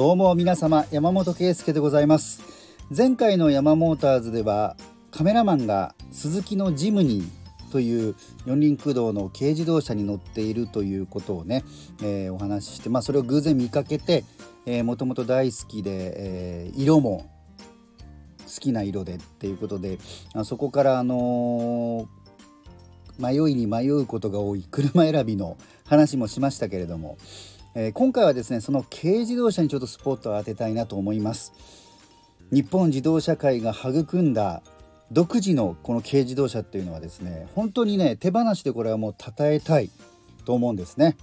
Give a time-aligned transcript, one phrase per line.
[0.00, 2.40] どうも皆様山本圭介でございます。
[2.88, 4.74] 前回の山モーターズでは
[5.10, 8.14] カメラマンが鈴木のジムニーという
[8.46, 11.64] 四輪駆動の軽自動車に乗っているということをね、
[12.02, 14.24] えー、お話しして、まあ、それを偶然見かけて
[14.84, 17.30] もともと大好きで、えー、色も
[18.46, 19.98] 好きな色でっていうことで
[20.32, 27.18] あそこからあのー、迷いに迷うことが多い車選びの話もしましたけれども
[27.74, 31.52] えー、今回はですねその軽自動車にちょっとスポットを当てたいなと思います。
[32.50, 34.62] 日本自動車界が育んだ
[35.12, 39.90] 独自のこの軽自動車っていうのはですね本当にね手放しでこれはもう称えたい
[40.44, 41.16] と思うんですね。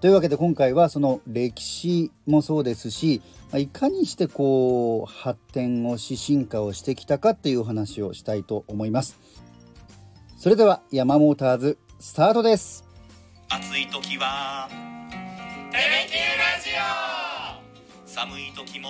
[0.00, 3.20] というわけで今回はその歴史もそうですし
[3.54, 9.18] いかにしてこう発展をし進化をしてきたかっていうお話をしたいと思います。
[10.38, 12.86] それではヤマモーターズスタートです。
[13.50, 14.89] 暑い時は
[15.70, 18.04] テレキューラジオ。
[18.04, 18.88] 寒い時も。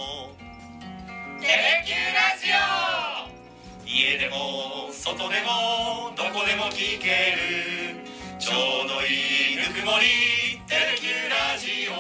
[1.39, 3.87] テレキューラジオ。
[3.87, 8.00] 家でも外でもどこでも聞ける。
[8.39, 8.53] ちょ
[8.87, 10.06] うどいいぬくもり。
[10.67, 11.92] テレキューラジオ。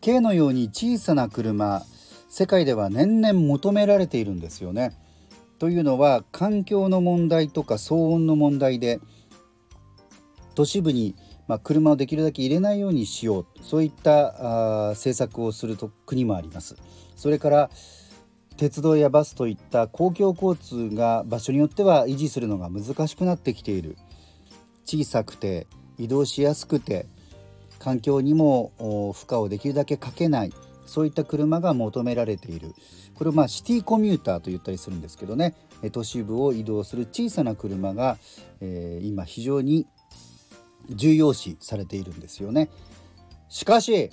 [0.00, 1.82] K のように小さな車。
[2.30, 4.96] 世界では年々求められているんですよね。
[5.58, 9.00] というのは環境の問題とか騒音の問題で
[10.54, 11.14] 都市部に
[11.52, 13.46] まあ、車をできるだけ入れないようにしよう。
[13.60, 16.76] そういったあ政策をすると国もあります。
[17.14, 17.70] それから
[18.56, 23.98] 鉄道やバスといった公共交通が場所によっては維持するのが難しくなってきている。
[24.86, 25.66] 小さくて
[25.98, 27.04] 移動しやすくて
[27.78, 28.72] 環境にも
[29.14, 30.54] 負荷をできるだけかけない。
[30.86, 32.72] そういった車が求められている。
[33.14, 35.54] これをまあシティコミューターと言ったりするんですけどね。
[35.92, 38.16] 都市部を移動する小さな車が、
[38.62, 39.86] えー、今非常に
[40.90, 42.70] 重要視されているんですよね。
[43.48, 44.10] しかし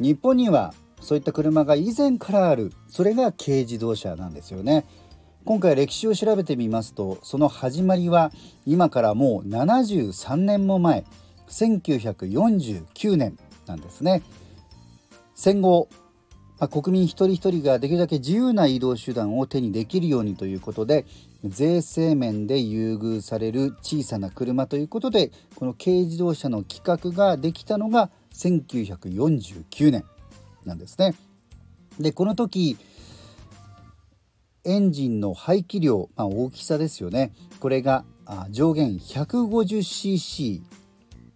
[0.00, 4.84] 日本にはそういった車が以前からあるそれが軽自動車なんですよね。
[5.44, 8.30] 今回歴史を調べてみますとその始まりは
[8.64, 11.04] 今からもう73年も前
[11.48, 14.22] 1949年なんですね。
[15.34, 15.88] 戦後
[16.62, 21.06] まあ、国民一人一人ができるだけ自由な移動手段を手にできるようにということで
[21.44, 30.04] 税制面で優遇される小さな車ということでこの軽自動車の規格ができたのが1949年
[30.64, 31.14] なんですね。
[31.98, 32.78] でこの時
[34.64, 37.32] エンジンの排気量、まあ、大きさですよね。
[37.58, 38.04] これが
[38.50, 40.62] 上限 150cc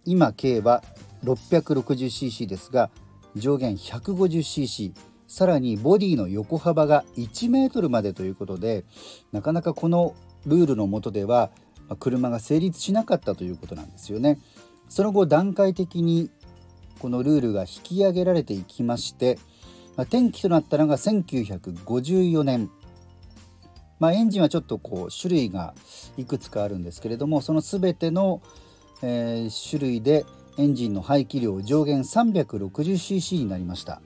[0.05, 0.83] 今軽は
[1.25, 2.89] 660cc ですが
[3.35, 4.93] 上限 150cc
[5.27, 8.85] さらにボディの横幅が1メートルまでということで
[9.31, 10.15] なかなかこの
[10.45, 11.51] ルールの下では
[11.99, 14.39] 車が成立しなかったということなんですよね。
[14.89, 16.29] その後段階的に
[16.99, 19.37] このルールが引き上げられていきまして、
[19.95, 22.71] まあ、転機となったのが1954年、
[23.99, 25.73] まあ、エンジンはちょっとこう種類が
[26.17, 28.41] いくつかあるんですけれどもその全ての、
[29.01, 30.25] えー、種類で
[30.57, 34.01] エンジンの排気量上限 360cc になりました。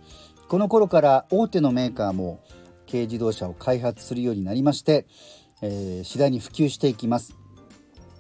[0.52, 2.42] この頃から大手のメーカーも
[2.86, 5.08] 軽自動車を開発するようになりまして、
[5.62, 7.38] えー、次第に普及していきます。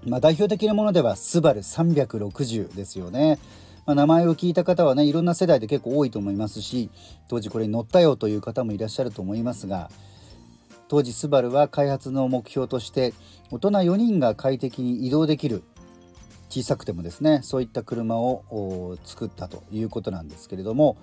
[0.07, 3.37] まあ、代表的なものではスバル360ですよね。
[3.85, 6.89] まあ、名前を聞いた方はねいろんな世代で結構多いと思いますし
[7.27, 9.91] 当時これに乗ったよという方もいらっしゃると思いますが
[10.87, 13.13] 当時スバルは開発の目標として
[13.49, 15.63] 大人4人が快適に移動できる
[16.49, 20.95] 小さくてもですねそういった車を作ったということなんですけれども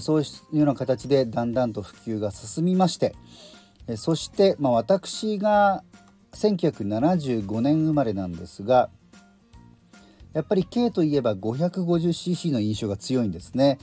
[0.00, 0.24] そうい
[0.54, 3.14] うような形でだんだんと普及が進みまして
[3.96, 5.82] そして、まあ、私が
[6.32, 8.90] 1975年生まれなんですが
[10.32, 13.78] やっぱり K といえば 550cc の印象が強いんですね。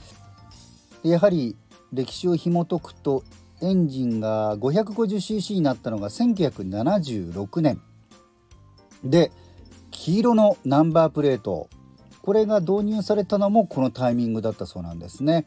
[1.02, 1.56] やはり
[1.92, 3.24] 歴史を紐解くと
[3.62, 7.80] エンジンが 550cc になったのが1976年
[9.02, 9.32] で
[9.90, 11.68] 黄色のナンバープレート
[12.22, 15.46] これが導入されたのもこのタイミングだったそうなんですね。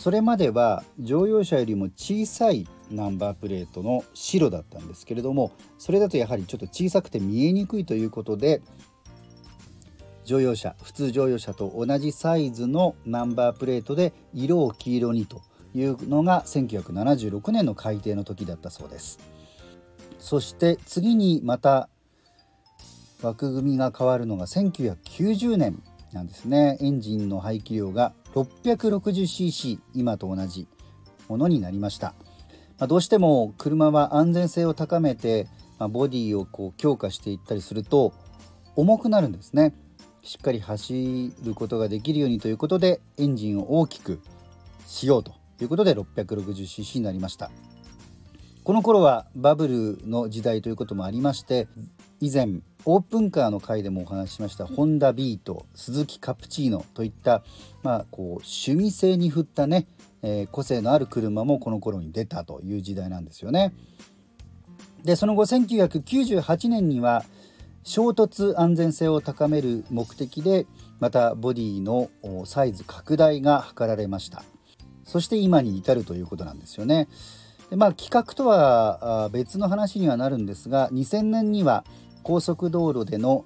[0.00, 8.62] それまでは乗用車よりも小さいナンバープレートの白だったんですけれどもそれだとやはりちょっと小さくて見えにくいということで
[10.24, 15.42] 乗用車普通乗用車と同じサイズのナンバープレートで色を黄色にと
[15.74, 19.18] いうのが1976年の改定の時だったそうです。
[20.18, 21.90] そして次にまた
[23.20, 25.82] 枠組みが変わるのが1990年
[26.14, 26.78] なんですね。
[26.80, 30.68] エンジンの排気量が 660cc 今と同じ
[31.28, 32.14] ものになりました、
[32.78, 35.48] まあ、どうしても車は安全性を高めて、
[35.78, 38.12] まあ、ボディをこう強化していったりすると
[38.76, 39.74] 重くなるんですね。
[40.22, 44.20] しっかり走ることができるようにということでエンジンを大きく
[44.86, 47.50] しようということで 660cc になりました。
[48.62, 51.66] この頃はバブルの時代ということもありまして
[52.20, 57.42] 以前オープンカーの回でもお話ししましたホンダビート鈴木カプチーノといった、
[57.82, 59.86] まあ、こう趣味性に振ったね、
[60.22, 63.72] えー、個性のある車もこの頃に出たという時代なんですよね。
[65.02, 67.24] でその後1998年には
[67.84, 70.66] 衝突安全性を高める目的で
[70.98, 72.10] またボディの
[72.44, 74.44] サイズ拡大が図られました
[75.04, 77.08] そして今に至るということなんですよね
[77.70, 81.84] でまあ企画とは別の話にはなるんですが2000年には
[82.22, 83.44] 高速道路での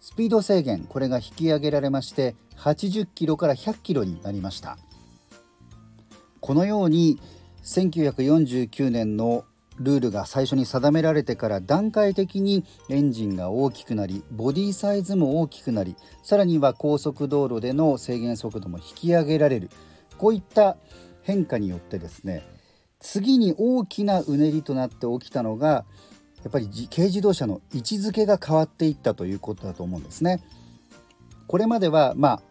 [0.00, 4.78] スピード制限これが引き上げられまして80キロから100キロになりました。
[6.40, 7.20] このように
[7.62, 9.44] 1949年の
[9.78, 19.70] ルールが最初に定められてから段階的にエンジンが大きくなりボディサイズも大きくなりさらには高速道路での制限速度も引き上げられる。
[20.18, 20.76] こういった
[21.22, 22.44] 変化によってですね
[23.00, 25.84] 次に大きなうねりとなって起きたのが
[26.42, 30.42] やっぱり軽自動車の位置づけが変わっていったということだと思うんですね。
[31.46, 32.42] これまではまあ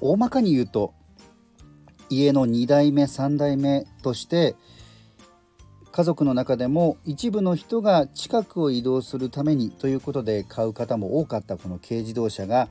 [0.00, 0.94] 大まかに言うと
[2.08, 4.56] 家の2代目3代目として
[5.92, 12.68] 家族の中でも一部の人が近くを移動するためにということで買う方も多かったこの軽自動車が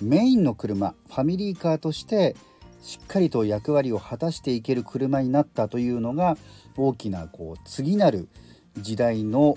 [0.00, 2.36] メインの車ファミリーカーとして
[2.82, 6.36] しっかりと役割を果たしていける車になったというのが
[6.76, 8.28] 大きなこう次なる
[8.78, 9.56] 時代の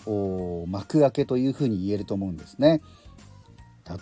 [0.67, 2.81] 幕開けというふうに言えると思うんですね。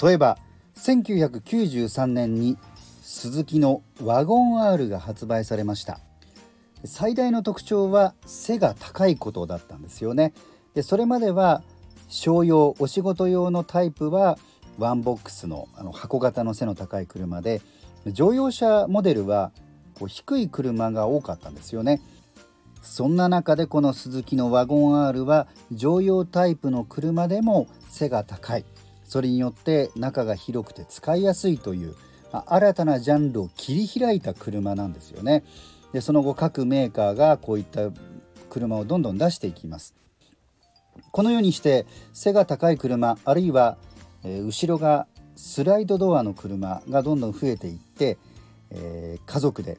[0.01, 0.37] 例えば
[0.75, 2.57] 1993年に
[3.01, 5.99] スズキのワゴン R が発売されました。
[6.85, 10.33] 最大の特徴は背が高いことだったんですよね。
[10.75, 11.63] でそれまでは
[12.07, 14.37] 商用お仕事用のタイプは
[14.77, 17.61] ワンボックスのあの箱型の背の高い車で
[18.05, 19.51] 乗用車モデルは
[19.97, 22.01] こう低い車が多かったんですよね。
[22.87, 28.65] そんな中でこのスズキのワゴン R は乗用タイプの車でも背が高い
[29.03, 31.95] それによって中が広くて使いやすいという
[32.31, 35.43] ま新たなジャンルを切り開いた車なんですよね。
[35.93, 37.91] でその後各メーカーがこういった
[38.49, 39.93] 車をどんどん出していきます
[41.11, 43.77] このようにして背が高い車あるいは、
[44.23, 48.17] えー、後ろがスライドドアの車がどんどん増えていって、
[48.71, 49.77] えー、家族で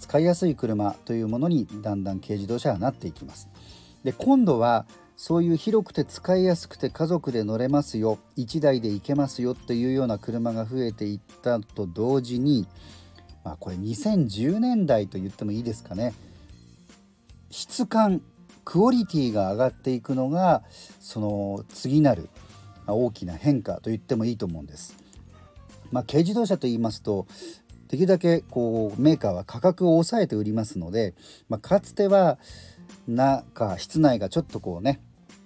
[0.00, 3.48] 使いやすい車というものにだんだん軽自動車がなっていきます。
[4.02, 4.86] で今度は
[5.16, 8.18] そういう広くて使いやすくて家族で乗れますよ。
[8.36, 12.66] 1台で行けますよというような車が増えていったと同時に
[13.44, 16.12] まあ、これ2010年代と言ってもいいですかね。
[17.50, 18.22] 質感
[18.64, 20.62] クオリティが上がっていくのが
[21.00, 22.28] その次なる
[22.86, 24.96] 大きな変化と言ってもいいと思うんです。
[25.90, 27.26] まあ、軽自動車と言いますと
[27.90, 31.14] できるだけこうメーカーは価格を抑えて売りますので、
[31.48, 32.38] まあ、かつては
[33.08, 35.00] 中室内がちょっとこうね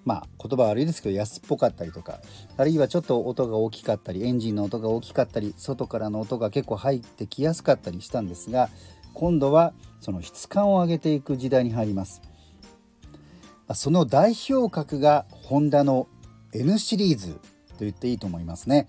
[0.04, 2.20] まあ言葉悪いですけど安っぽかったりとか
[2.58, 8.68] あるいはちょっと音が大きかったりエンジンの音が大きかったり外からの音が結構入ってきやすかったりしたんですが
[9.14, 12.20] 今度はその質感を上げていく時代に入ります。
[13.72, 16.06] その代表格がホンダの
[16.52, 17.40] N シリーズと
[17.80, 18.86] 言っていいと思いますね。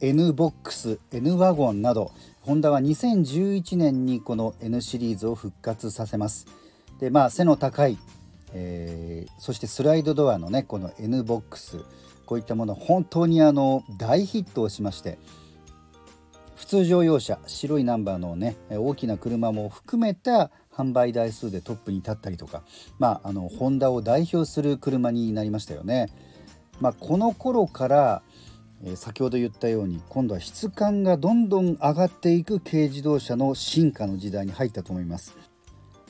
[0.00, 2.12] N ボックス N ワゴンなど
[2.48, 6.46] ホンダは2011年にこの N シリーズを復活させます
[6.98, 7.98] でまあ背の高い
[8.54, 11.84] えー、そしてスライドドアのねこの N ボックス
[12.24, 15.18] こういったもの本当にあの大ヒットをしまして
[16.56, 22.62] 普通乗用車白いナンバーのね大きな車も含めた販売台数でトップに立ったりとか
[22.98, 26.08] まああのホンダを代表する車になりましたよね。
[26.80, 28.22] まあ、この頃から、
[28.84, 35.36] え、先ほど言ったように今度は質感がどんどん上がっていく軽自動車の進化の時代に入ったと思います。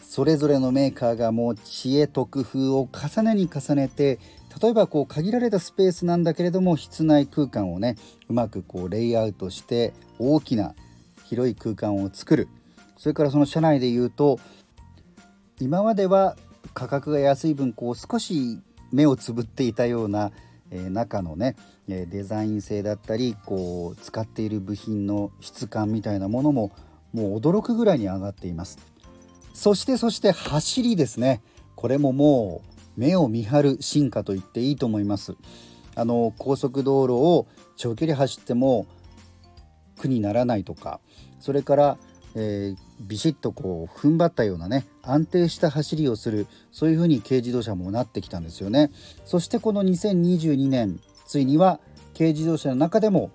[0.02, 4.18] それぞれのメーカーがもう知恵と工夫を重ねに重ねて
[4.60, 7.96] 例えばこう限られたスペースなんだけれども室内空間をね
[8.26, 10.75] うまくこうレイアウトして大きな
[11.26, 12.48] 広い空間を作る
[12.96, 14.40] それからその車内で言うと
[15.60, 16.38] 今までは
[16.72, 18.60] 価格が安い分こう少し
[18.92, 20.30] 目をつぶっていたような、
[20.70, 21.56] えー、中のね
[21.88, 26.72] えデザイン性だったりこう使っている部品の質感みたいなものも
[27.12, 28.78] もう驚くぐらいに上がっています。
[29.58, 31.42] そしてそして走りですね
[31.75, 32.62] これもも
[32.96, 35.34] う目を見張る進化と言っていいと思います
[35.96, 38.87] あの高速道路を長距離走っても
[39.96, 41.00] 苦にならないとか
[41.40, 41.98] それから、
[42.40, 48.92] えー、ビシッとこう踏ん張ったようなね安定した走りをするそういう風に軽自動車もなってきたんですよね。
[49.25, 51.80] そしてこの2022年ついには
[52.16, 53.33] 軽自動車の中でも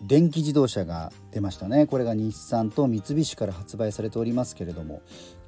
[0.00, 1.86] 電気自動車が出ましたね。
[1.86, 5.02] これが日産と三菱から発売されておりますけれども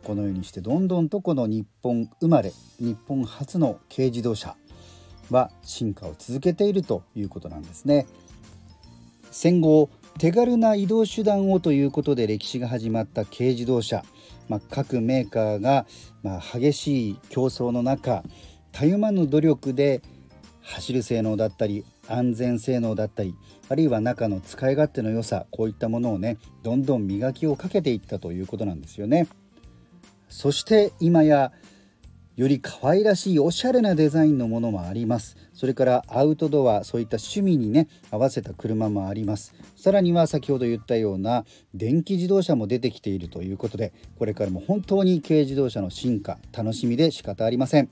[0.04, 4.56] このようにしてどんどんとこの日本生まれ日本初の軽自動車
[5.30, 8.06] は進化を続けているということなんですね。
[9.30, 14.04] 戦後手軽な移動手段をということで歴史が始まった軽自動車、
[14.48, 15.86] まあ、各メーカーが、
[16.22, 18.22] まあ、激しい競争の中
[18.72, 20.02] たゆまぬ努力で
[20.62, 23.34] 走る性能だったり安全性能だったり
[23.68, 29.28] あるいは中の使い勝手の良さこういったものをねどんどん磨きをかけていったということなんですよね。
[30.28, 31.52] そして今や
[32.36, 39.54] より可愛らしいおしゃれなデザインのものもありますそれからアウトドアそういった趣味にね合わせた車もあります。
[39.76, 47.88] さらには先ほど言ったような電気自動車も出てきているということでこれからも本当に軽自動車の進化楽しみで仕方ありません。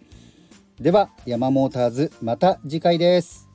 [0.79, 3.52] ではヤマモーターズまた次回です。